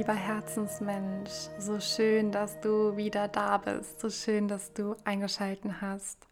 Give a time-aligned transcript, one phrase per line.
[0.00, 1.50] Lieber Herzensmensch.
[1.58, 4.00] So schön, dass du wieder da bist.
[4.00, 6.26] So schön, dass du eingeschalten hast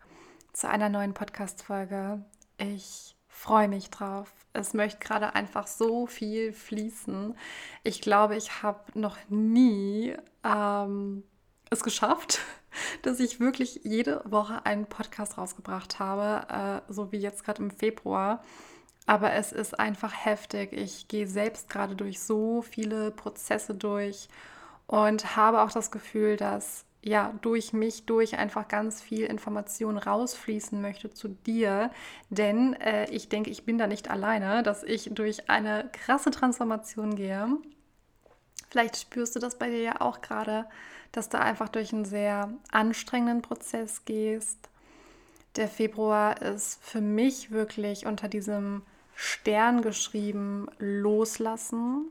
[0.54, 2.24] zu einer neuen Podcast-Folge.
[2.56, 4.32] Ich freue mich drauf.
[4.54, 7.36] Es möchte gerade einfach so viel fließen.
[7.84, 11.24] Ich glaube, ich habe noch nie ähm,
[11.68, 12.40] es geschafft,
[13.02, 17.70] dass ich wirklich jede Woche einen Podcast rausgebracht habe, äh, so wie jetzt gerade im
[17.70, 18.42] Februar.
[19.08, 20.74] Aber es ist einfach heftig.
[20.74, 24.28] Ich gehe selbst gerade durch so viele Prozesse durch
[24.86, 30.78] und habe auch das Gefühl, dass ja durch mich durch einfach ganz viel Information rausfließen
[30.82, 31.90] möchte zu dir,
[32.28, 37.16] denn äh, ich denke, ich bin da nicht alleine, dass ich durch eine krasse Transformation
[37.16, 37.48] gehe.
[38.68, 40.66] Vielleicht spürst du das bei dir ja auch gerade,
[41.12, 44.68] dass du einfach durch einen sehr anstrengenden Prozess gehst.
[45.56, 48.82] Der Februar ist für mich wirklich unter diesem
[49.20, 52.06] Stern geschrieben, loslassen.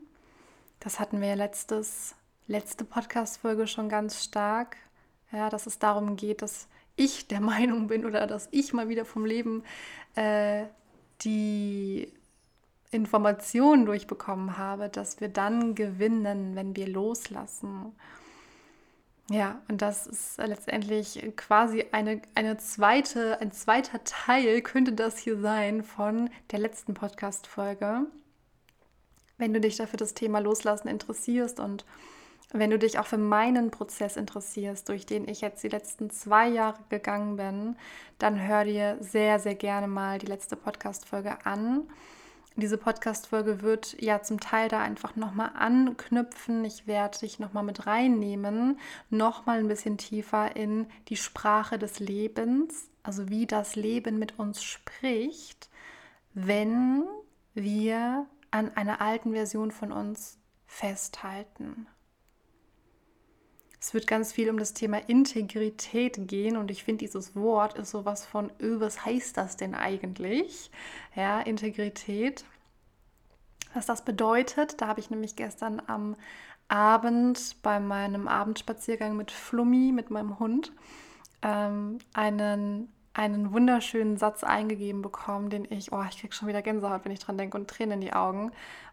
[0.78, 2.14] Das hatten wir ja letztes,
[2.48, 4.76] letzte Podcast-Folge schon ganz stark.
[5.32, 9.06] Ja, dass es darum geht, dass ich der Meinung bin oder dass ich mal wieder
[9.06, 9.64] vom Leben
[10.16, 10.64] äh,
[11.22, 12.12] die
[12.90, 17.94] Informationen durchbekommen habe, dass wir dann gewinnen, wenn wir loslassen.
[19.30, 25.38] Ja, und das ist letztendlich quasi eine, eine zweite, ein zweiter Teil könnte das hier
[25.38, 28.06] sein von der letzten Podcast-Folge.
[29.36, 31.84] Wenn du dich dafür das Thema Loslassen interessierst und
[32.52, 36.48] wenn du dich auch für meinen Prozess interessierst, durch den ich jetzt die letzten zwei
[36.48, 37.76] Jahre gegangen bin,
[38.18, 41.82] dann hör dir sehr, sehr gerne mal die letzte Podcast-Folge an.
[42.60, 46.64] Diese Podcast-Folge wird ja zum Teil da einfach nochmal anknüpfen.
[46.64, 48.80] Ich werde dich nochmal mit reinnehmen,
[49.10, 54.64] nochmal ein bisschen tiefer in die Sprache des Lebens, also wie das Leben mit uns
[54.64, 55.70] spricht,
[56.34, 57.04] wenn
[57.54, 60.36] wir an einer alten Version von uns
[60.66, 61.86] festhalten.
[63.80, 67.90] Es wird ganz viel um das Thema Integrität gehen und ich finde, dieses Wort ist
[67.90, 70.70] sowas von, was heißt das denn eigentlich?
[71.14, 72.44] Ja, Integrität.
[73.74, 76.16] Was das bedeutet, da habe ich nämlich gestern am
[76.66, 80.72] Abend bei meinem Abendspaziergang mit Flummi, mit meinem Hund,
[81.42, 87.04] ähm, einen, einen wunderschönen Satz eingegeben bekommen, den ich, oh, ich kriege schon wieder Gänsehaut,
[87.04, 88.52] wenn ich dran denke und Tränen in die Augen,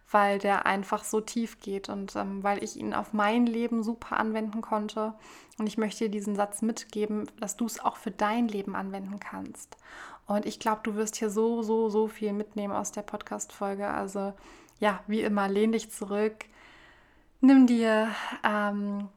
[0.09, 4.17] weil der einfach so tief geht und ähm, weil ich ihn auf mein Leben super
[4.17, 5.13] anwenden konnte.
[5.59, 9.19] Und ich möchte dir diesen Satz mitgeben, dass du es auch für dein Leben anwenden
[9.19, 9.77] kannst.
[10.25, 13.87] Und ich glaube, du wirst hier so, so, so viel mitnehmen aus der Podcast-Folge.
[13.87, 14.33] Also
[14.79, 16.45] ja, wie immer, lehn dich zurück,
[17.41, 18.09] nimm dir,
[18.43, 19.07] ähm,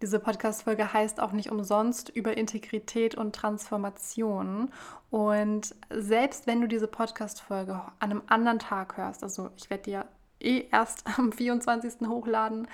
[0.03, 4.71] diese Podcast-Folge heißt auch nicht umsonst über Integrität und Transformation.
[5.09, 10.05] Und selbst wenn du diese Podcast-Folge an einem anderen Tag hörst, also ich werde dir
[10.39, 12.07] eh erst am 24.
[12.07, 12.67] hochladen,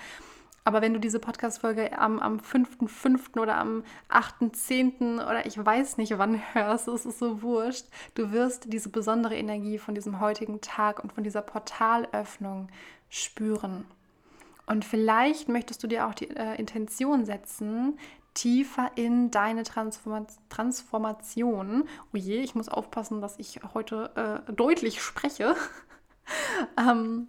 [0.64, 3.38] aber wenn du diese Podcast-Folge am, am 5.5.
[3.38, 5.16] oder am 8.10.
[5.16, 9.76] oder ich weiß nicht wann hörst, es ist so wurscht, du wirst diese besondere Energie
[9.76, 12.68] von diesem heutigen Tag und von dieser Portalöffnung
[13.10, 13.84] spüren.
[14.66, 17.98] Und vielleicht möchtest du dir auch die äh, Intention setzen,
[18.32, 21.84] tiefer in deine Transform Transformation.
[22.12, 25.54] Oh je, ich muss aufpassen, dass ich heute äh, deutlich spreche.
[26.78, 27.28] ähm,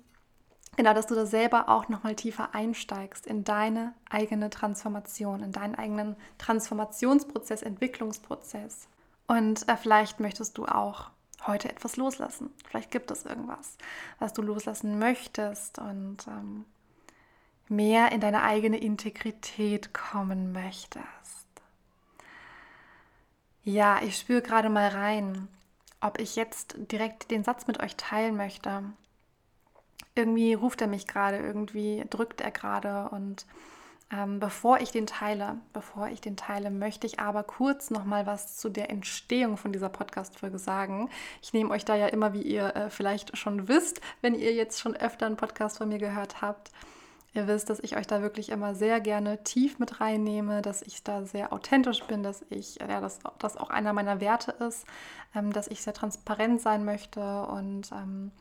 [0.76, 5.76] genau, dass du da selber auch nochmal tiefer einsteigst in deine eigene Transformation, in deinen
[5.76, 8.88] eigenen Transformationsprozess, Entwicklungsprozess.
[9.28, 11.10] Und äh, vielleicht möchtest du auch
[11.48, 12.52] heute etwas loslassen.
[12.68, 13.78] Vielleicht gibt es irgendwas,
[14.20, 16.66] was du loslassen möchtest und ähm,
[17.68, 21.06] mehr in deine eigene Integrität kommen möchtest.
[23.64, 25.48] Ja, ich spüre gerade mal rein,
[26.00, 28.84] ob ich jetzt direkt den Satz mit euch teilen möchte.
[30.16, 33.46] Irgendwie ruft er mich gerade, irgendwie drückt er gerade und
[34.12, 38.28] ähm, bevor ich den teile, bevor ich den teile, möchte ich aber kurz noch mal
[38.28, 41.10] was zu der Entstehung von dieser Podcast-Folge sagen.
[41.42, 44.80] Ich nehme euch da ja immer, wie ihr äh, vielleicht schon wisst, wenn ihr jetzt
[44.80, 46.72] schon öfter einen Podcast von mir gehört habt,
[47.36, 51.04] Ihr wisst, dass ich euch da wirklich immer sehr gerne tief mit reinnehme, dass ich
[51.04, 54.86] da sehr authentisch bin, dass ich, ja, dass das auch einer meiner Werte ist,
[55.36, 58.32] ähm, dass ich sehr transparent sein möchte und ähm,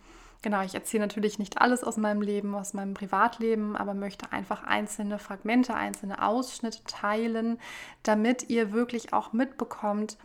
[0.45, 4.63] Genau, ich erzähle natürlich nicht alles aus meinem Leben, aus meinem Privatleben, aber möchte einfach
[4.63, 7.59] einzelne Fragmente, einzelne Ausschnitte teilen,
[8.03, 10.19] damit ihr wirklich auch mitbekommt,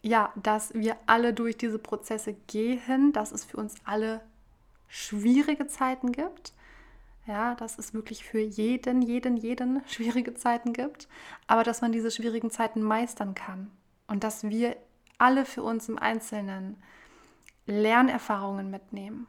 [0.00, 4.22] ja, dass wir alle durch diese Prozesse gehen, dass es für uns alle
[4.88, 6.54] schwierige Zeiten gibt.
[7.26, 11.06] Ja, dass es wirklich für jeden, jeden, jeden schwierige Zeiten gibt,
[11.48, 13.70] aber dass man diese schwierigen Zeiten meistern kann
[14.06, 14.74] und dass wir
[15.18, 16.82] alle für uns im Einzelnen
[17.66, 19.26] Lernerfahrungen mitnehmen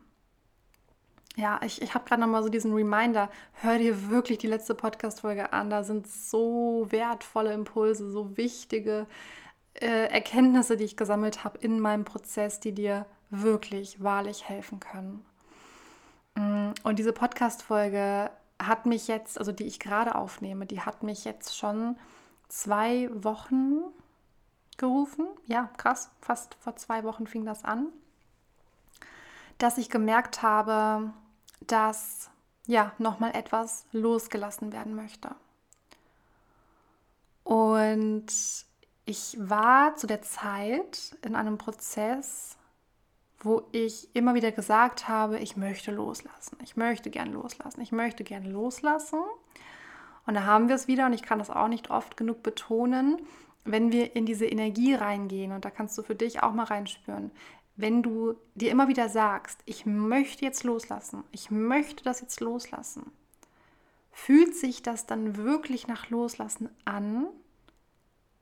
[1.37, 3.29] ja, ich, ich habe gerade nochmal so diesen Reminder,
[3.61, 5.69] hör dir wirklich die letzte Podcast-Folge an.
[5.69, 9.05] Da sind so wertvolle Impulse, so wichtige
[9.75, 15.23] äh, Erkenntnisse, die ich gesammelt habe in meinem Prozess, die dir wirklich wahrlich helfen können.
[16.33, 21.23] Mm, und diese Podcast-Folge hat mich jetzt, also die ich gerade aufnehme, die hat mich
[21.23, 21.97] jetzt schon
[22.47, 23.81] zwei Wochen
[24.77, 25.27] gerufen.
[25.45, 27.89] Ja, krass, fast vor zwei Wochen fing das an,
[29.59, 31.13] dass ich gemerkt habe,
[31.61, 32.29] dass
[32.65, 35.35] ja nochmal etwas losgelassen werden möchte.
[37.43, 38.27] Und
[39.05, 42.57] ich war zu der Zeit in einem Prozess,
[43.39, 48.23] wo ich immer wieder gesagt habe, ich möchte loslassen, ich möchte gern loslassen, ich möchte
[48.23, 49.21] gern loslassen.
[50.25, 53.21] Und da haben wir es wieder, und ich kann das auch nicht oft genug betonen,
[53.63, 57.31] wenn wir in diese Energie reingehen, und da kannst du für dich auch mal reinspüren,
[57.77, 63.11] wenn du dir immer wieder sagst, ich möchte jetzt loslassen, ich möchte das jetzt loslassen,
[64.11, 67.27] fühlt sich das dann wirklich nach Loslassen an?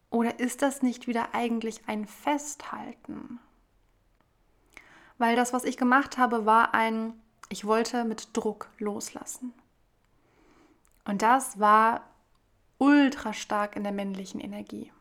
[0.09, 3.39] Oder ist das nicht wieder eigentlich ein Festhalten?
[5.17, 7.13] Weil das, was ich gemacht habe, war ein,
[7.49, 9.53] ich wollte mit Druck loslassen.
[11.03, 12.09] Und das war
[12.77, 14.91] ultra stark in der männlichen Energie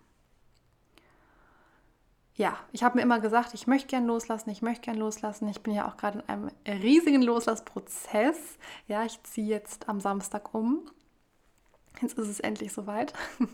[2.37, 5.49] ja, ich habe mir immer gesagt, ich möchte gern loslassen, ich möchte gern loslassen.
[5.49, 8.59] Ich bin ja auch gerade in einem riesigen Loslassprozess.
[8.89, 10.91] Ja, ich ziehe jetzt am Samstag um.
[12.03, 13.13] Jetzt ist es endlich soweit.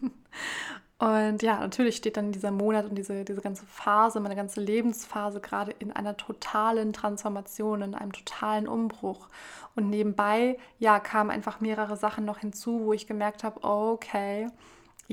[0.99, 5.41] Und ja, natürlich steht dann dieser Monat und diese, diese ganze Phase, meine ganze Lebensphase
[5.41, 9.29] gerade in einer totalen Transformation, in einem totalen Umbruch.
[9.75, 14.49] Und nebenbei, ja, kamen einfach mehrere Sachen noch hinzu, wo ich gemerkt habe, okay,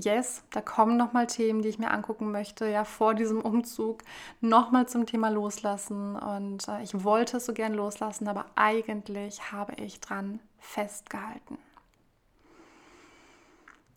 [0.04, 4.04] yes, da kommen nochmal Themen, die ich mir angucken möchte, ja, vor diesem Umzug
[4.42, 6.16] nochmal zum Thema Loslassen.
[6.16, 11.58] Und äh, ich wollte es so gern loslassen, aber eigentlich habe ich dran festgehalten.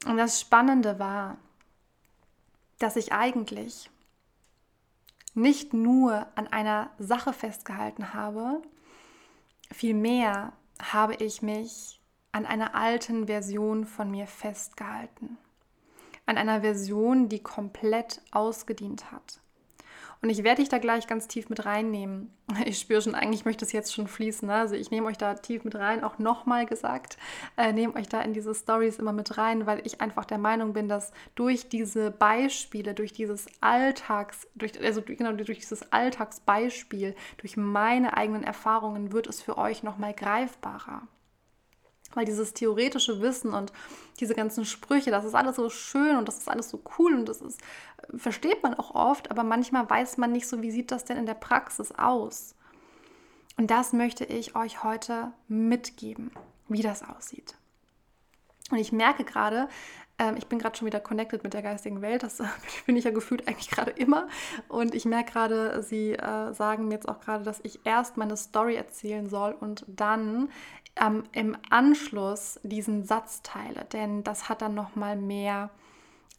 [0.07, 1.37] Und das Spannende war,
[2.79, 3.91] dass ich eigentlich
[5.35, 8.63] nicht nur an einer Sache festgehalten habe,
[9.71, 12.01] vielmehr habe ich mich
[12.33, 15.37] an einer alten Version von mir festgehalten
[16.31, 19.41] an einer Version, die komplett ausgedient hat.
[20.23, 22.31] Und ich werde dich da gleich ganz tief mit reinnehmen.
[22.67, 24.49] Ich spüre schon, eigentlich möchte es jetzt schon fließen.
[24.49, 24.55] Ne?
[24.55, 27.17] Also ich nehme euch da tief mit rein, auch nochmal gesagt,
[27.57, 30.73] äh, nehme euch da in diese Stories immer mit rein, weil ich einfach der Meinung
[30.73, 37.57] bin, dass durch diese Beispiele, durch dieses Alltags, durch, also genau durch dieses Alltagsbeispiel, durch
[37.57, 41.03] meine eigenen Erfahrungen wird es für euch nochmal greifbarer.
[42.15, 43.73] Weil dieses theoretische Wissen und
[44.19, 47.29] diese ganzen Sprüche, das ist alles so schön und das ist alles so cool und
[47.29, 47.61] das ist,
[48.17, 51.27] versteht man auch oft, aber manchmal weiß man nicht so, wie sieht das denn in
[51.27, 52.55] der Praxis aus.
[53.57, 56.31] Und das möchte ich euch heute mitgeben,
[56.69, 57.55] wie das aussieht.
[58.71, 59.69] Und ich merke gerade,
[60.21, 62.23] ähm, ich bin gerade schon wieder connected mit der geistigen Welt.
[62.23, 62.43] Das
[62.87, 64.29] bin ich ja gefühlt eigentlich gerade immer.
[64.69, 68.37] Und ich merke gerade, Sie äh, sagen mir jetzt auch gerade, dass ich erst meine
[68.37, 70.51] Story erzählen soll und dann
[70.97, 73.87] ähm, im Anschluss diesen Satz teile.
[73.93, 75.71] Denn das hat dann nochmal mehr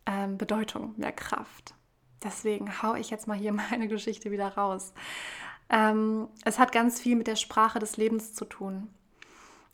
[0.06, 1.74] ähm, Bedeutung, mehr Kraft.
[2.24, 4.94] Deswegen haue ich jetzt mal hier meine Geschichte wieder raus.
[5.70, 8.90] Ähm, es hat ganz viel mit der Sprache des Lebens zu tun.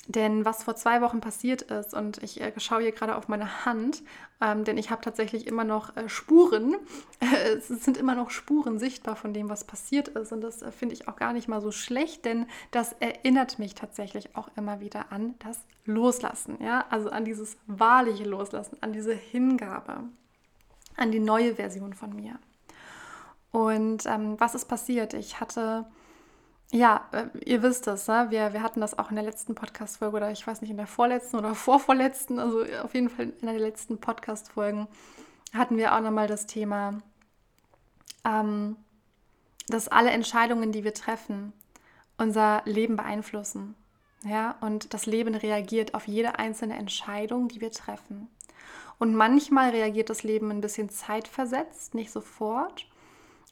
[0.09, 3.65] Denn was vor zwei Wochen passiert ist, und ich äh, schaue hier gerade auf meine
[3.65, 4.03] Hand,
[4.39, 6.77] ähm, denn ich habe tatsächlich immer noch äh, Spuren,
[7.43, 10.31] es sind immer noch Spuren sichtbar von dem, was passiert ist.
[10.31, 13.75] Und das äh, finde ich auch gar nicht mal so schlecht, denn das erinnert mich
[13.75, 19.13] tatsächlich auch immer wieder an das Loslassen, ja, also an dieses wahrliche Loslassen, an diese
[19.13, 20.03] Hingabe,
[20.95, 22.39] an die neue Version von mir.
[23.51, 25.13] Und ähm, was ist passiert?
[25.13, 25.85] Ich hatte
[26.71, 28.27] ja, äh, ihr wisst es, ne?
[28.29, 30.87] wir, wir hatten das auch in der letzten Podcast-Folge oder ich weiß nicht, in der
[30.87, 34.87] vorletzten oder vorvorletzten, also auf jeden Fall in der letzten Podcast-Folgen
[35.53, 37.01] hatten wir auch nochmal das Thema,
[38.25, 38.75] ähm,
[39.67, 41.53] dass alle Entscheidungen, die wir treffen,
[42.17, 43.75] unser Leben beeinflussen.
[44.23, 48.27] Ja, und das Leben reagiert auf jede einzelne Entscheidung, die wir treffen.
[48.99, 52.87] Und manchmal reagiert das Leben ein bisschen zeitversetzt, nicht sofort.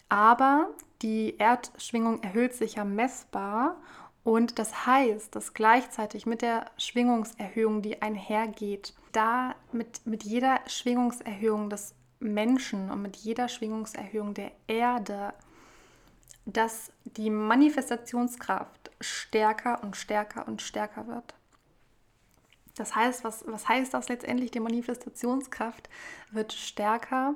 [0.09, 0.69] Aber
[1.05, 3.77] die Erdschwingung erhöht sich ja messbar.
[4.23, 11.69] Und das heißt, dass gleichzeitig mit der Schwingungserhöhung, die einhergeht, da mit, mit jeder Schwingungserhöhung
[11.69, 15.35] des Menschen und mit jeder Schwingungserhöhung der Erde,
[16.47, 21.35] dass die Manifestationskraft stärker und stärker und stärker wird.
[22.77, 24.49] Das heißt, was, was heißt das letztendlich?
[24.49, 25.87] Die Manifestationskraft
[26.31, 27.35] wird stärker.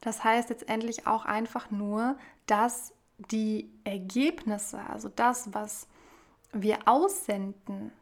[0.00, 5.86] Das heißt letztendlich auch einfach nur, dass die Ergebnisse, also das, was
[6.52, 7.92] wir aussenden,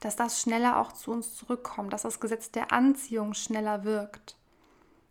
[0.00, 4.36] dass das schneller auch zu uns zurückkommt, dass das Gesetz der Anziehung schneller wirkt.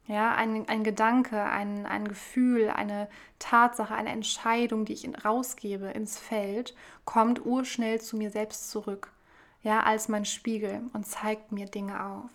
[0.06, 3.08] Ja, ein, ein Gedanke, ein, ein Gefühl, eine
[3.40, 9.14] Tatsache, eine Entscheidung, die ich rausgebe ins Feld, kommt urschnell zu mir selbst zurück
[9.64, 12.30] ja, als mein Spiegel und zeigt mir Dinge auf.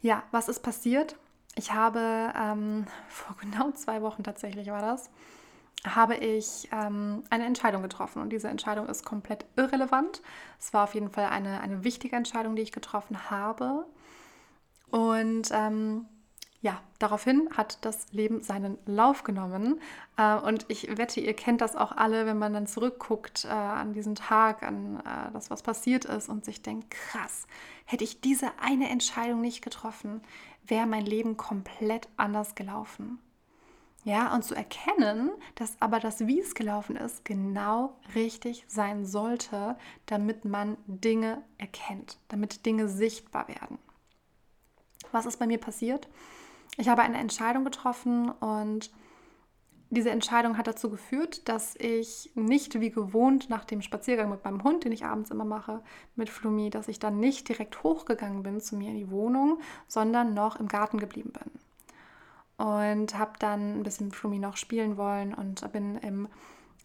[0.00, 1.16] Ja, was ist passiert?
[1.56, 5.10] Ich habe ähm, vor genau zwei Wochen tatsächlich war das,
[5.84, 10.22] habe ich ähm, eine Entscheidung getroffen und diese Entscheidung ist komplett irrelevant.
[10.58, 13.86] Es war auf jeden Fall eine, eine wichtige Entscheidung, die ich getroffen habe.
[14.90, 16.06] Und ähm,
[16.62, 19.80] ja, daraufhin hat das Leben seinen Lauf genommen.
[20.18, 23.94] Äh, und ich wette, ihr kennt das auch alle, wenn man dann zurückguckt äh, an
[23.94, 27.46] diesen Tag, an äh, das, was passiert ist und sich denkt, krass,
[27.86, 30.20] hätte ich diese eine Entscheidung nicht getroffen,
[30.66, 33.18] wäre mein Leben komplett anders gelaufen.
[34.04, 39.76] Ja, und zu erkennen, dass aber das, wie es gelaufen ist, genau richtig sein sollte,
[40.06, 43.78] damit man Dinge erkennt, damit Dinge sichtbar werden.
[45.12, 46.08] Was ist bei mir passiert?
[46.78, 48.90] Ich habe eine Entscheidung getroffen und
[49.90, 54.62] diese Entscheidung hat dazu geführt, dass ich nicht wie gewohnt nach dem Spaziergang mit meinem
[54.62, 55.82] Hund, den ich abends immer mache,
[56.14, 60.32] mit Flumi, dass ich dann nicht direkt hochgegangen bin zu mir in die Wohnung, sondern
[60.32, 62.64] noch im Garten geblieben bin.
[62.64, 66.28] Und habe dann ein bisschen Flumi noch spielen wollen und bin im,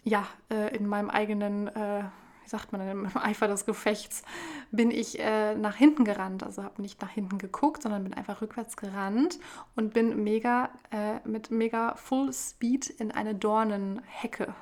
[0.04, 2.06] ja, äh, in meinem eigenen äh,
[2.46, 4.24] wie sagt man, im Eifer des Gefechts
[4.72, 6.44] bin ich äh, nach hinten gerannt.
[6.44, 9.40] Also habe nicht nach hinten geguckt, sondern bin einfach rückwärts gerannt
[9.76, 14.54] und bin mega äh, mit mega Full Speed in eine Dornenhecke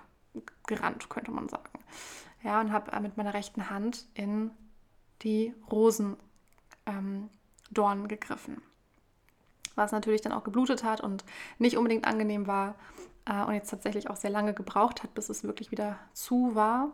[0.66, 1.80] gerannt, könnte man sagen.
[2.42, 4.52] Ja, und habe äh, mit meiner rechten Hand in
[5.22, 6.20] die Rosendornen
[6.86, 8.62] ähm, gegriffen.
[9.76, 11.26] Was natürlich dann auch geblutet hat und
[11.58, 12.76] nicht unbedingt angenehm war
[13.26, 16.94] äh, und jetzt tatsächlich auch sehr lange gebraucht hat, bis es wirklich wieder zu war.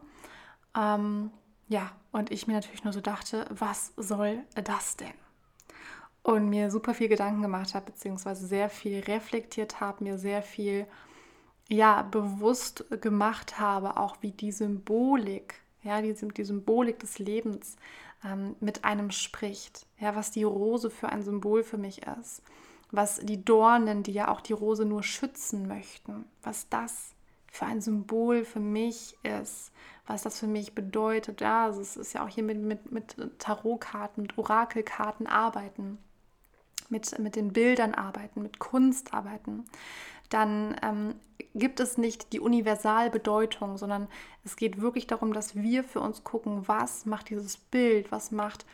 [0.80, 1.32] Ähm,
[1.68, 5.14] ja, und ich mir natürlich nur so dachte, was soll das denn?
[6.24, 10.88] Und mir super viel Gedanken gemacht habe, beziehungsweise sehr viel reflektiert habe, mir sehr viel
[11.70, 17.78] ja, bewusst gemacht habe, auch wie die Symbolik, ja, die, die Symbolik des Lebens
[18.26, 19.86] ähm, mit einem spricht.
[20.00, 22.42] Ja, was die Rose für ein Symbol für mich ist.
[22.92, 27.12] Was die Dornen, die ja auch die Rose nur schützen möchten, was das
[27.52, 29.72] für ein Symbol für mich ist,
[30.08, 31.42] was das für mich bedeutet.
[31.42, 36.00] Ja, also es ist ja auch hier mit, mit, mit Tarotkarten, mit Orakelkarten arbeiten,
[36.90, 39.66] mit, mit den Bildern arbeiten, mit Kunst arbeiten.
[40.30, 41.16] Dann ähm,
[41.56, 44.08] gibt es nicht die Universalbedeutung, sondern
[44.44, 48.66] es geht wirklich darum, dass wir für uns gucken, was macht dieses Bild, was macht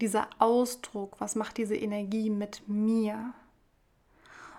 [0.00, 3.34] dieser Ausdruck, was macht diese Energie mit mir.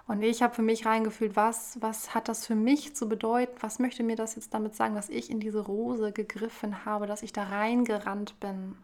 [0.05, 3.55] Und ich habe für mich reingefühlt, was, was hat das für mich zu bedeuten?
[3.61, 7.23] Was möchte mir das jetzt damit sagen, dass ich in diese Rose gegriffen habe, dass
[7.23, 8.75] ich da reingerannt bin,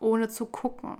[0.00, 0.96] ohne zu gucken?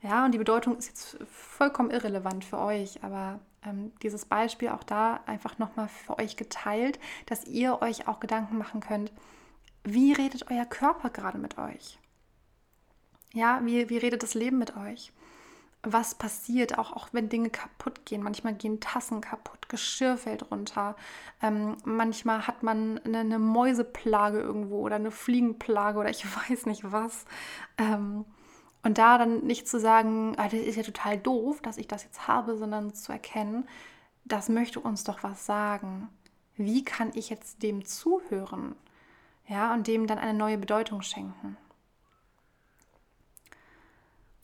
[0.00, 4.82] Ja, und die Bedeutung ist jetzt vollkommen irrelevant für euch, aber ähm, dieses Beispiel auch
[4.82, 9.12] da einfach nochmal für euch geteilt, dass ihr euch auch Gedanken machen könnt,
[9.84, 11.98] wie redet euer Körper gerade mit euch?
[13.32, 15.12] Ja, wie, wie redet das Leben mit euch?
[15.82, 18.22] Was passiert, auch, auch wenn Dinge kaputt gehen.
[18.22, 20.96] Manchmal gehen Tassen kaputt, Geschirr fällt runter.
[21.42, 26.92] Ähm, manchmal hat man eine, eine, Mäuseplage irgendwo oder eine Fliegenplage oder ich weiß nicht
[26.92, 27.24] was.
[27.78, 28.24] Ähm,
[28.84, 32.04] und da dann nicht zu sagen, ah, das ist ja total doof, dass ich das
[32.04, 33.68] jetzt habe, sondern zu erkennen,
[34.24, 36.08] das möchte uns doch was sagen.
[36.56, 38.76] Wie kann ich jetzt dem zuhören?
[39.48, 41.56] Ja, und dem dann eine neue Bedeutung schenken.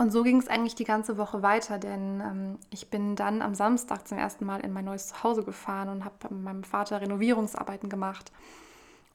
[0.01, 3.57] Und so ging es eigentlich die ganze Woche weiter, denn ähm, ich bin dann am
[3.57, 7.89] Samstag zum ersten Mal in mein neues Zuhause gefahren und habe mit meinem Vater Renovierungsarbeiten
[7.89, 8.31] gemacht.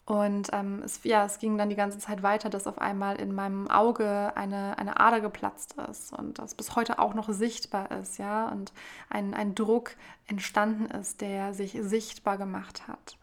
[0.05, 3.33] Und ähm, es, ja, es ging dann die ganze Zeit weiter, dass auf einmal in
[3.33, 8.17] meinem Auge eine, eine Ader geplatzt ist und das bis heute auch noch sichtbar ist,
[8.17, 8.73] ja, und
[9.09, 9.95] ein, ein Druck
[10.27, 13.17] entstanden ist, der sich sichtbar gemacht hat.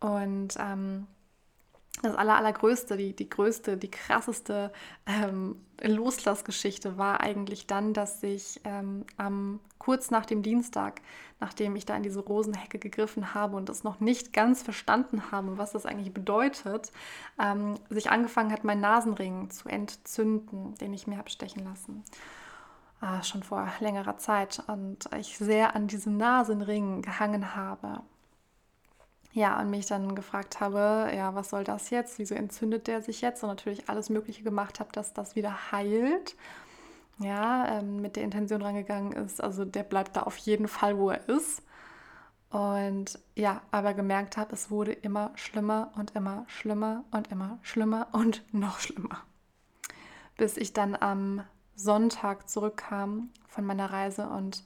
[0.00, 1.06] Und ähm,
[2.02, 4.72] das aller, allergrößte, die, die größte, die krasseste
[5.06, 11.00] ähm, Loslassgeschichte war eigentlich dann, dass ich ähm, am, kurz nach dem Dienstag,
[11.40, 15.58] nachdem ich da in diese Rosenhecke gegriffen habe und es noch nicht ganz verstanden habe,
[15.58, 16.92] was das eigentlich bedeutet,
[17.40, 22.04] ähm, sich angefangen hat, mein Nasenring zu entzünden, den ich mir habe stechen lassen.
[23.00, 28.00] Ah, schon vor längerer Zeit und ich sehr an diesem Nasenring gehangen habe.
[29.36, 32.18] Ja, und mich dann gefragt habe, ja, was soll das jetzt?
[32.18, 33.42] Wieso entzündet der sich jetzt?
[33.42, 36.36] Und natürlich alles Mögliche gemacht habe, dass das wieder heilt.
[37.18, 41.10] Ja, ähm, mit der Intention rangegangen ist, also der bleibt da auf jeden Fall, wo
[41.10, 41.62] er ist.
[42.48, 48.08] Und ja, aber gemerkt habe, es wurde immer schlimmer und immer schlimmer und immer schlimmer
[48.12, 49.18] und noch schlimmer.
[50.38, 51.42] Bis ich dann am
[51.74, 54.64] Sonntag zurückkam von meiner Reise und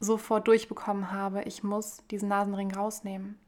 [0.00, 3.38] sofort durchbekommen habe, ich muss diesen Nasenring rausnehmen.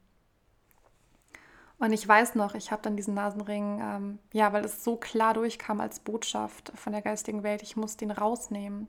[1.79, 5.33] Und ich weiß noch, ich habe dann diesen Nasenring, ähm, ja, weil es so klar
[5.35, 8.87] durchkam als Botschaft von der geistigen Welt, ich muss den rausnehmen,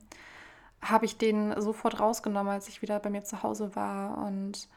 [0.81, 4.17] habe ich den sofort rausgenommen, als ich wieder bei mir zu Hause war.
[4.25, 4.67] Und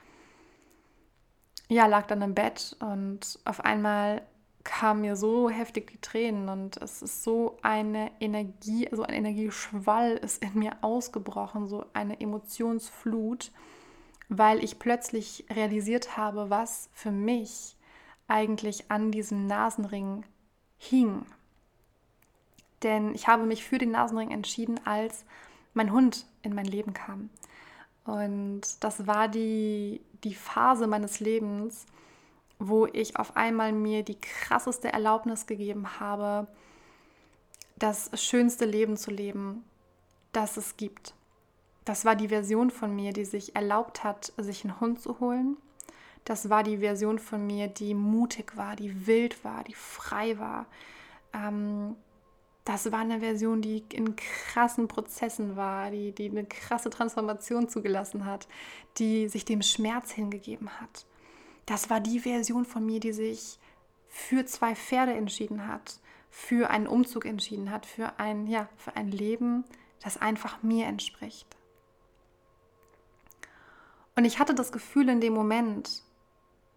[1.68, 4.22] ja, lag dann im Bett und auf einmal
[4.64, 10.12] kamen mir so heftig die Tränen und es ist so eine Energie, so ein Energieschwall
[10.12, 13.50] ist in mir ausgebrochen, so eine Emotionsflut,
[14.28, 17.76] weil ich plötzlich realisiert habe, was für mich
[18.28, 20.24] eigentlich an diesem Nasenring
[20.78, 21.24] hing.
[22.82, 25.24] Denn ich habe mich für den Nasenring entschieden, als
[25.74, 27.30] mein Hund in mein Leben kam.
[28.04, 31.86] Und das war die, die Phase meines Lebens,
[32.58, 36.48] wo ich auf einmal mir die krasseste Erlaubnis gegeben habe,
[37.76, 39.64] das schönste Leben zu leben,
[40.32, 41.14] das es gibt.
[41.84, 45.56] Das war die Version von mir, die sich erlaubt hat, sich einen Hund zu holen,
[46.24, 50.66] das war die Version von mir, die mutig war, die wild war, die frei war.
[51.32, 51.96] Ähm,
[52.64, 58.24] das war eine Version, die in krassen Prozessen war, die, die eine krasse Transformation zugelassen
[58.24, 58.46] hat,
[58.98, 61.06] die sich dem Schmerz hingegeben hat.
[61.66, 63.58] Das war die Version von mir, die sich
[64.08, 65.98] für zwei Pferde entschieden hat,
[66.30, 69.64] für einen Umzug entschieden hat, für ein, ja, für ein Leben,
[70.00, 71.46] das einfach mir entspricht.
[74.14, 76.02] Und ich hatte das Gefühl in dem Moment,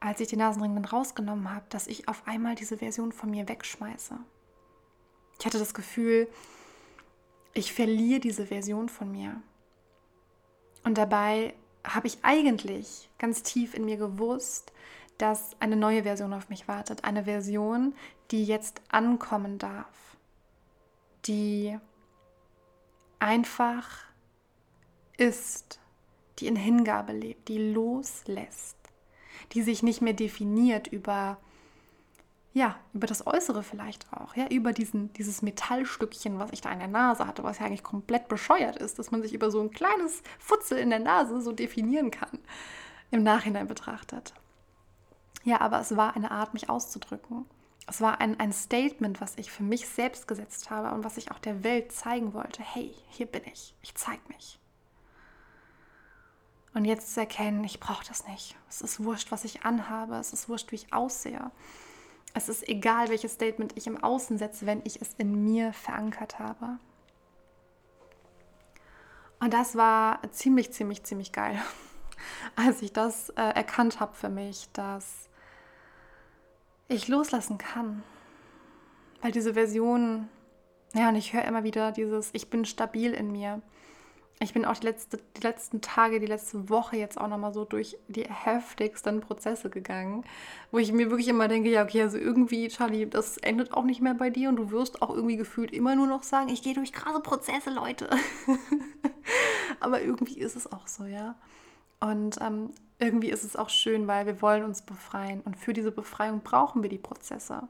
[0.06, 3.48] als ich den Nasenring dann rausgenommen habe, dass ich auf einmal diese Version von mir
[3.48, 4.16] wegschmeiße.
[5.40, 6.28] Ich hatte das Gefühl,
[7.54, 9.42] ich verliere diese Version von mir.
[10.84, 14.72] Und dabei habe ich eigentlich ganz tief in mir gewusst,
[15.18, 17.04] dass eine neue Version auf mich wartet.
[17.04, 17.96] Eine Version,
[18.32, 20.18] die jetzt ankommen darf.
[21.26, 21.80] Die
[23.18, 24.06] einfach
[25.18, 25.80] ist,
[26.38, 28.85] die in Hingabe lebt, die loslässt
[29.54, 31.38] die sich nicht mehr definiert über
[32.56, 36.80] ja, über das Äußere vielleicht auch, ja, über diesen, dieses Metallstückchen, was ich da in
[36.80, 39.72] der Nase hatte, was ja eigentlich komplett bescheuert ist, dass man sich über so ein
[39.72, 42.40] kleines Futzel in der Nase so definieren kann,
[43.12, 44.34] im Nachhinein betrachtet.
[45.44, 47.46] Ja, aber es war eine Art, mich auszudrücken.
[47.88, 51.32] Es war ein, ein Statement, was ich für mich selbst gesetzt habe und was ich
[51.32, 52.64] auch der Welt zeigen wollte.
[52.64, 54.60] Hey, hier bin ich, ich zeige mich.
[56.76, 58.58] Und jetzt zu erkennen, ich brauche das nicht.
[58.70, 60.16] Es ist wurscht, was ich anhabe.
[60.16, 61.50] Es ist wurscht, wie ich aussehe.
[62.34, 66.38] Es ist egal, welches Statement ich im Außen setze, wenn ich es in mir verankert
[66.38, 66.78] habe.
[69.40, 71.58] Und das war ziemlich, ziemlich, ziemlich geil,
[72.58, 75.30] als ich das äh, erkannt habe für mich, dass
[76.90, 78.04] ich loslassen kann.
[79.22, 80.28] Weil diese Version,
[80.94, 83.62] ja, und ich höre immer wieder dieses, ich bin stabil in mir
[84.42, 87.64] ich bin auch die, letzte, die letzten Tage, die letzte Woche jetzt auch nochmal so
[87.64, 90.26] durch die heftigsten Prozesse gegangen,
[90.72, 94.02] wo ich mir wirklich immer denke, ja, okay, also irgendwie, Charlie, das endet auch nicht
[94.02, 96.74] mehr bei dir und du wirst auch irgendwie gefühlt immer nur noch sagen, ich gehe
[96.74, 98.10] durch krasse Prozesse, Leute.
[99.80, 101.36] Aber irgendwie ist es auch so, ja.
[102.02, 105.92] Und ähm, irgendwie ist es auch schön, weil wir wollen uns befreien und für diese
[105.92, 107.70] Befreiung brauchen wir die Prozesse.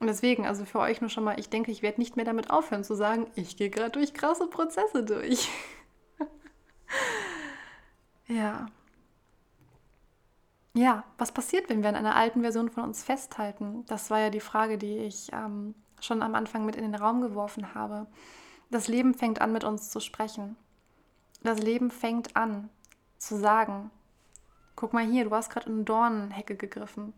[0.00, 2.50] Und deswegen, also für euch nur schon mal, ich denke, ich werde nicht mehr damit
[2.50, 5.48] aufhören zu sagen, ich gehe gerade durch krasse Prozesse durch.
[8.28, 8.66] ja.
[10.74, 13.84] Ja, was passiert, wenn wir an einer alten Version von uns festhalten?
[13.86, 17.20] Das war ja die Frage, die ich ähm, schon am Anfang mit in den Raum
[17.20, 18.06] geworfen habe.
[18.70, 20.56] Das Leben fängt an, mit uns zu sprechen.
[21.42, 22.68] Das Leben fängt an
[23.18, 23.90] zu sagen,
[24.76, 27.14] guck mal hier, du hast gerade in eine Dornenhecke gegriffen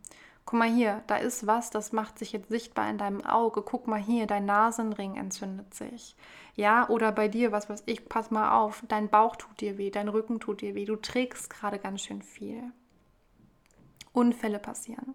[0.50, 3.62] guck mal hier, da ist was, das macht sich jetzt sichtbar in deinem Auge.
[3.62, 6.16] Guck mal hier, dein Nasenring entzündet sich.
[6.56, 9.90] Ja, oder bei dir, was weiß ich, pass mal auf, dein Bauch tut dir weh,
[9.90, 12.64] dein Rücken tut dir weh, du trägst gerade ganz schön viel.
[14.12, 15.14] Unfälle passieren.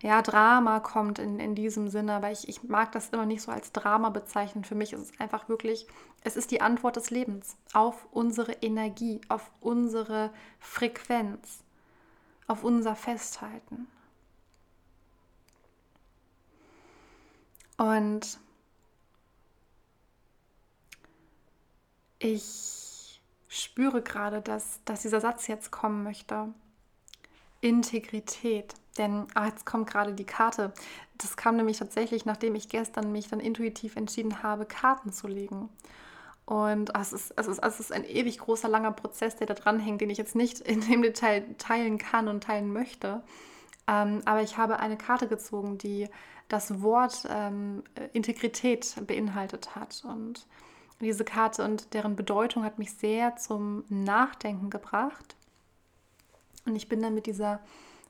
[0.00, 3.52] ja, Drama kommt in, in diesem Sinne, weil ich, ich mag das immer nicht so
[3.52, 4.64] als Drama bezeichnen.
[4.64, 5.86] Für mich ist es einfach wirklich,
[6.22, 11.62] es ist die Antwort des Lebens auf unsere Energie, auf unsere Frequenz,
[12.46, 13.88] auf unser Festhalten.
[17.76, 18.38] Und
[22.18, 26.52] ich spüre gerade, dass, dass dieser Satz jetzt kommen möchte.
[27.60, 28.74] Integrität.
[28.98, 30.72] Denn ah, jetzt kommt gerade die Karte.
[31.18, 35.68] Das kam nämlich tatsächlich, nachdem ich gestern mich dann intuitiv entschieden habe, Karten zu legen.
[36.46, 39.54] Und ah, es, ist, es, ist, es ist ein ewig großer, langer Prozess, der da
[39.54, 43.22] dran hängt, den ich jetzt nicht in dem Detail teilen kann und teilen möchte.
[43.86, 46.08] Ähm, aber ich habe eine Karte gezogen, die
[46.48, 50.04] das Wort ähm, Integrität beinhaltet hat.
[50.04, 50.46] Und
[51.00, 55.36] diese Karte und deren Bedeutung hat mich sehr zum Nachdenken gebracht.
[56.66, 57.60] Und ich bin dann mit, dieser,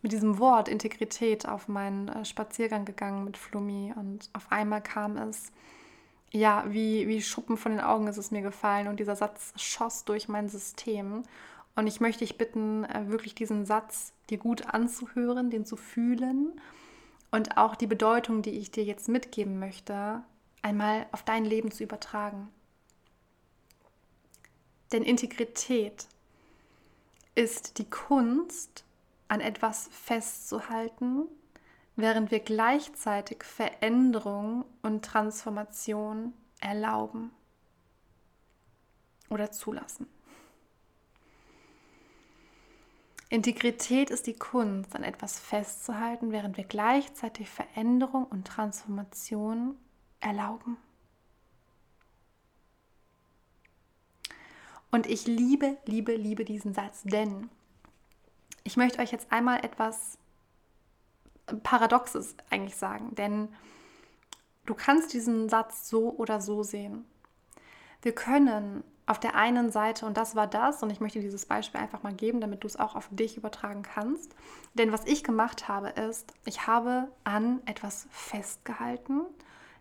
[0.03, 5.17] mit diesem Wort Integrität auf meinen äh, Spaziergang gegangen mit Flummi und auf einmal kam
[5.17, 5.51] es,
[6.31, 10.05] ja, wie, wie Schuppen von den Augen ist es mir gefallen und dieser Satz schoss
[10.05, 11.23] durch mein System.
[11.77, 16.61] Und ich möchte dich bitten, äh, wirklich diesen Satz dir gut anzuhören, den zu fühlen
[17.31, 20.23] und auch die Bedeutung, die ich dir jetzt mitgeben möchte,
[20.63, 22.49] einmal auf dein Leben zu übertragen.
[24.93, 26.07] Denn Integrität
[27.35, 28.85] ist die Kunst,
[29.29, 31.27] an etwas festzuhalten,
[31.97, 37.31] während wir gleichzeitig Veränderung und Transformation erlauben
[39.31, 40.07] oder zulassen.
[43.35, 49.77] Integrität ist die Kunst, an etwas festzuhalten, während wir gleichzeitig Veränderung und Transformation
[50.21, 50.77] erlauben.
[54.93, 57.51] Und ich liebe, liebe, liebe diesen Satz, denn
[58.63, 60.17] ich möchte euch jetzt einmal etwas
[61.65, 63.49] Paradoxes eigentlich sagen, denn
[64.65, 67.05] du kannst diesen Satz so oder so sehen.
[68.01, 71.81] Wir können auf der einen Seite, und das war das, und ich möchte dieses Beispiel
[71.81, 74.35] einfach mal geben, damit du es auch auf dich übertragen kannst.
[74.75, 79.23] Denn was ich gemacht habe, ist, ich habe an etwas festgehalten.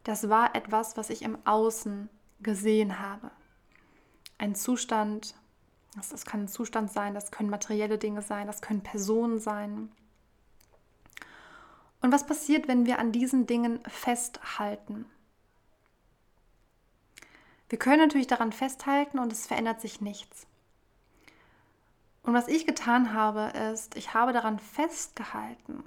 [0.03, 2.09] Das war etwas, was ich im Außen
[2.41, 3.31] gesehen habe
[4.43, 5.35] ein Zustand,
[5.95, 9.91] das, das kann ein Zustand sein, das können materielle Dinge sein, das können Personen sein.
[12.01, 15.05] Und was passiert, wenn wir an diesen Dingen festhalten?
[17.73, 20.45] Wir können natürlich daran festhalten und es verändert sich nichts.
[22.21, 25.83] Und was ich getan habe, ist, ich habe daran festgehalten,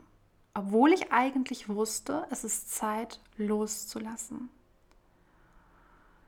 [0.53, 4.49] obwohl ich eigentlich wusste, es ist Zeit loszulassen.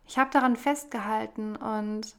[0.07, 2.15] Ich habe daran festgehalten und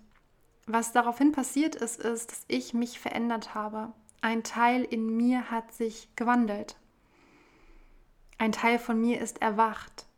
[0.65, 3.93] was daraufhin passiert ist, ist, dass ich mich verändert habe.
[4.19, 6.75] Ein Teil in mir hat sich gewandelt.
[8.37, 10.08] Ein Teil von mir ist erwacht.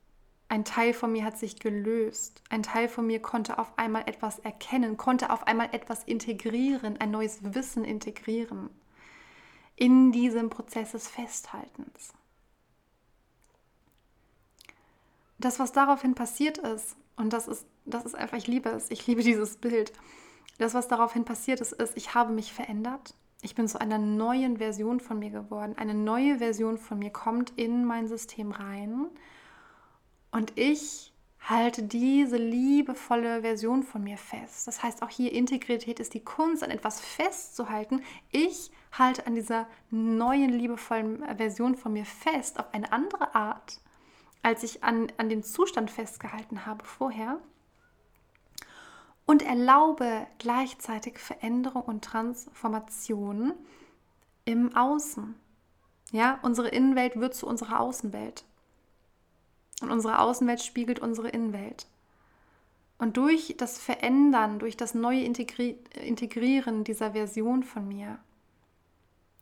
[0.52, 2.42] Ein Teil von mir hat sich gelöst.
[2.50, 7.10] Ein Teil von mir konnte auf einmal etwas erkennen, konnte auf einmal etwas integrieren, ein
[7.10, 8.70] neues Wissen integrieren.
[9.78, 12.12] In diesem Prozess des Festhaltens.
[15.38, 19.08] Das, was daraufhin passiert ist, und das ist, das ist einfach, ich liebe es, ich
[19.08, 19.94] liebe dieses Bild.
[20.58, 23.16] Das, was daraufhin passiert ist, ist, ich habe mich verändert.
[23.42, 25.78] Ich bin zu einer neuen Version von mir geworden.
[25.78, 29.08] Eine neue Version von mir kommt in mein System rein.
[30.32, 34.68] Und ich halte diese liebevolle Version von mir fest.
[34.68, 38.02] Das heißt, auch hier Integrität ist die Kunst, an etwas festzuhalten.
[38.32, 43.82] Ich halte an dieser neuen liebevollen Version von mir fest, auf eine andere Art
[44.44, 47.40] als ich an, an den Zustand festgehalten habe vorher.
[49.26, 53.54] Und erlaube gleichzeitig Veränderung und Transformation
[54.46, 55.36] im Außen.
[56.12, 58.44] Ja, unsere Innenwelt wird zu unserer Außenwelt.
[59.82, 61.88] Und unsere Außenwelt spiegelt unsere Innenwelt.
[62.98, 68.20] Und durch das Verändern, durch das neue Integri Integrieren dieser Version von mir,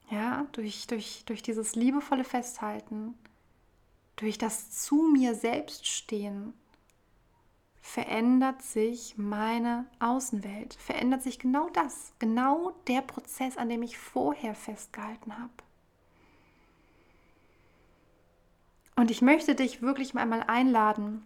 [0.10, 3.15] ja, durch, durch, durch dieses liebevolle Festhalten,
[4.15, 6.54] durch das zu mir selbst stehen,
[7.82, 14.56] verändert sich meine Außenwelt, verändert sich genau das, genau der Prozess, an dem ich vorher
[14.56, 15.52] festgehalten habe.
[19.00, 21.26] Und ich möchte dich wirklich einmal einladen,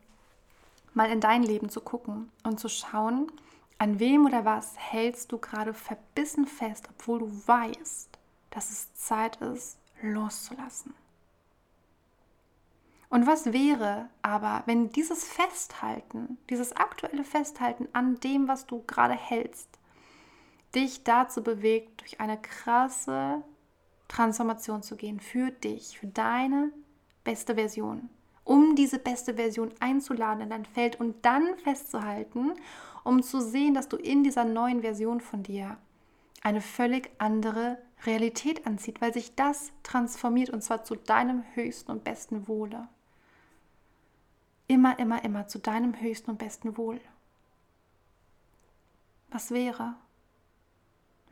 [0.94, 3.32] mal in dein Leben zu gucken und zu schauen,
[3.80, 8.10] an wem oder was hältst du gerade verbissen fest, obwohl du weißt,
[8.52, 10.94] dass es Zeit ist, loszulassen.
[13.10, 19.16] Und was wäre aber, wenn dieses Festhalten, dieses aktuelle Festhalten an dem, was du gerade
[19.16, 19.80] hältst,
[20.76, 23.42] dich dazu bewegt, durch eine krasse
[24.10, 26.72] Transformation zu gehen, für dich, für deine
[27.24, 28.10] beste Version,
[28.44, 32.54] um diese beste Version einzuladen in dein Feld und dann festzuhalten,
[33.04, 35.78] um zu sehen, dass du in dieser neuen Version von dir
[36.42, 42.04] eine völlig andere Realität anzieht, weil sich das transformiert und zwar zu deinem höchsten und
[42.04, 42.88] besten Wohle.
[44.68, 47.00] Immer, immer, immer zu deinem höchsten und besten Wohl.
[49.30, 49.96] Was wäre,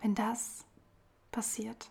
[0.01, 0.65] wenn das
[1.31, 1.89] passiert?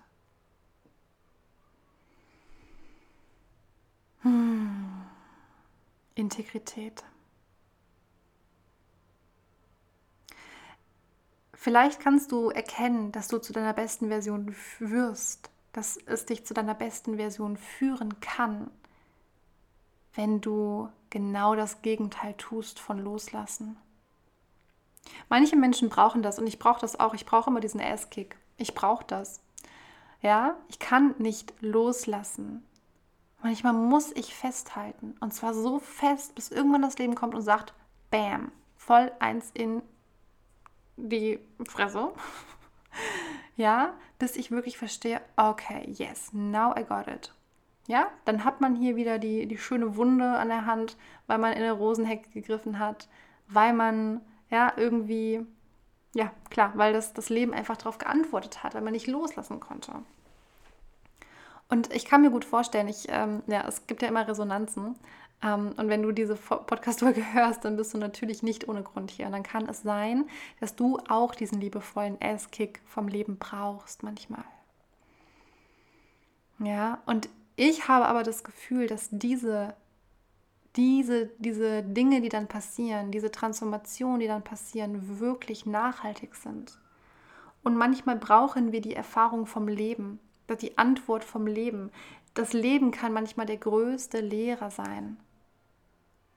[4.23, 5.03] Hm.
[6.15, 7.05] Integrität.
[11.55, 16.55] Vielleicht kannst du erkennen, dass du zu deiner besten Version wirst, dass es dich zu
[16.55, 18.71] deiner besten Version führen kann,
[20.15, 23.77] wenn du genau das Gegenteil tust von Loslassen.
[25.29, 27.15] Manche Menschen brauchen das und ich brauche das auch.
[27.15, 28.37] Ich brauche immer diesen Ass-Kick.
[28.57, 29.41] Ich brauche das.
[30.23, 32.65] Ja, ich kann nicht loslassen.
[33.43, 35.15] Manchmal muss ich festhalten.
[35.21, 37.75] Und zwar so fest, bis irgendwann das Leben kommt und sagt,
[38.11, 39.83] Bam, voll eins in
[40.97, 42.13] die Fresse.
[43.57, 47.33] ja, bis ich wirklich verstehe, okay, yes, now I got it.
[47.87, 51.53] Ja, dann hat man hier wieder die, die schöne Wunde an der Hand, weil man
[51.53, 53.09] in eine Rosenhecke gegriffen hat,
[53.49, 55.45] weil man ja irgendwie,
[56.15, 59.93] ja, klar, weil das, das Leben einfach darauf geantwortet hat, weil man nicht loslassen konnte.
[61.71, 64.97] Und ich kann mir gut vorstellen, ich, ähm, ja, es gibt ja immer Resonanzen.
[65.43, 69.27] Ähm, und wenn du diese Podcast-Folge hörst, dann bist du natürlich nicht ohne Grund hier.
[69.27, 70.29] Und dann kann es sein,
[70.59, 74.45] dass du auch diesen liebevollen Ass-Kick vom Leben brauchst manchmal.
[76.59, 79.75] Ja, und ich habe aber das Gefühl, dass diese,
[80.77, 86.79] diese, diese Dinge, die dann passieren, diese Transformationen, die dann passieren, wirklich nachhaltig sind.
[87.63, 90.19] Und manchmal brauchen wir die Erfahrung vom Leben,
[90.57, 91.91] die Antwort vom Leben.
[92.35, 95.19] Das Leben kann manchmal der größte Lehrer sein.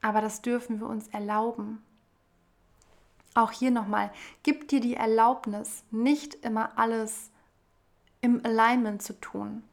[0.02, 1.84] Aber das dürfen wir uns erlauben.
[3.36, 4.12] Auch hier nochmal,
[4.43, 7.32] gib dir die Erlaubnis, nicht immer alles
[8.21, 9.63] im Alignment zu tun.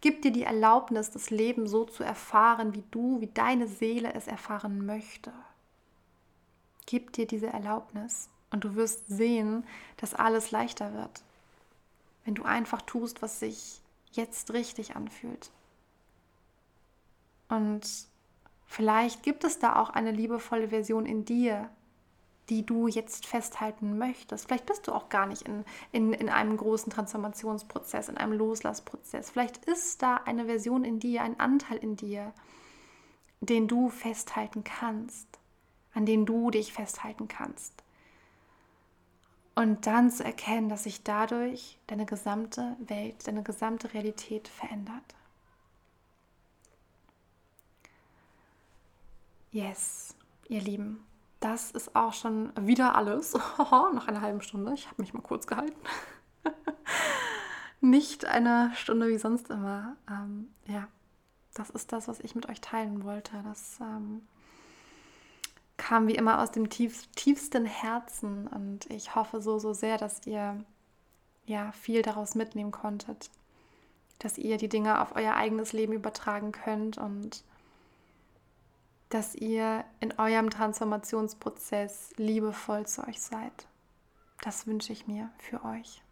[0.00, 4.26] Gib dir die Erlaubnis, das Leben so zu erfahren, wie du, wie deine Seele es
[4.26, 5.32] erfahren möchte.
[6.86, 9.64] Gib dir diese Erlaubnis und du wirst sehen,
[9.96, 11.22] dass alles leichter wird,
[12.24, 13.80] wenn du einfach tust, was sich
[14.16, 15.50] jetzt richtig anfühlt.
[17.48, 18.08] Und
[18.74, 21.70] Vielleicht gibt es da auch eine liebevolle Version in dir,
[22.48, 24.46] die du jetzt festhalten möchtest.
[24.46, 29.30] Vielleicht bist du auch gar nicht in, in, in einem großen Transformationsprozess, in einem Loslassprozess.
[29.30, 32.32] Vielleicht ist da eine Version in dir, ein Anteil in dir,
[33.40, 35.28] den du festhalten kannst,
[35.92, 37.83] an den du dich festhalten kannst.
[39.54, 45.14] Und dann zu erkennen, dass sich dadurch deine gesamte Welt, deine gesamte Realität verändert.
[49.52, 50.16] Yes,
[50.48, 51.06] ihr Lieben,
[51.38, 53.34] das ist auch schon wieder alles.
[53.58, 54.72] Nach einer halben Stunde.
[54.74, 55.78] Ich habe mich mal kurz gehalten.
[57.80, 59.96] Nicht eine Stunde wie sonst immer.
[60.10, 60.88] Ähm, ja,
[61.52, 63.32] das ist das, was ich mit euch teilen wollte.
[63.44, 64.22] Das ähm,
[65.76, 70.26] kam wie immer aus dem tief, tiefsten Herzen und ich hoffe so, so sehr, dass
[70.26, 70.64] ihr
[71.46, 73.30] ja viel daraus mitnehmen konntet.
[74.18, 77.42] Dass ihr die Dinge auf euer eigenes Leben übertragen könnt und
[79.08, 83.68] dass ihr in eurem Transformationsprozess liebevoll zu euch seid.
[84.42, 86.02] Das wünsche ich mir für euch.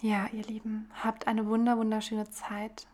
[0.00, 2.86] Ja, ihr Lieben, habt eine wunder wunderschöne Zeit.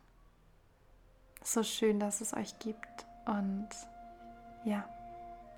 [1.43, 3.69] So schön, dass es euch gibt und
[4.65, 4.85] ja,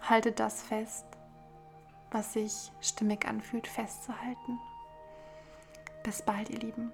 [0.03, 1.07] haltet das fest,
[2.11, 4.59] was sich stimmig anfühlt, festzuhalten.
[6.03, 6.93] Bis bald, ihr Lieben.